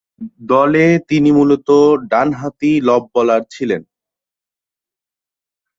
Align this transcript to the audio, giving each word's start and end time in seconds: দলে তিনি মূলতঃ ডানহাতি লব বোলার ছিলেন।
দলে 0.49 0.85
তিনি 1.09 1.29
মূলতঃ 1.31 1.79
ডানহাতি 2.11 2.71
লব 2.87 3.03
বোলার 3.13 3.41
ছিলেন। 3.53 3.81